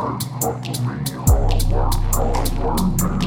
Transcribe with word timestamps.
hard 0.00 0.24
work, 0.42 0.64
hard 1.28 1.62
work, 1.70 1.94
hard 2.14 3.00
work. 3.00 3.19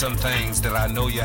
Some 0.00 0.16
things 0.16 0.62
that 0.62 0.74
I 0.74 0.86
know 0.86 1.08
you 1.08 1.20